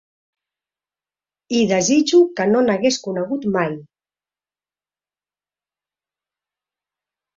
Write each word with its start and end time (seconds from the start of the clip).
I 1.57 1.59
desitjo 1.71 2.21
que 2.39 2.47
no 2.53 2.63
n'hagués 2.69 2.97
conegut 3.09 3.45
mai. 3.57 3.75